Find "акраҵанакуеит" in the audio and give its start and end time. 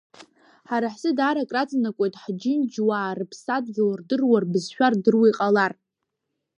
1.43-2.15